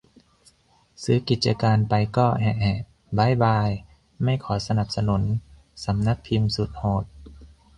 [1.03, 2.79] ซื้อกิจการไปก็ แหะ แหะ
[3.17, 3.69] บ๊ายบาย
[4.23, 5.23] ไม่ขอสนับสนุน
[5.83, 7.05] สำนักพิมพ์สุดโหด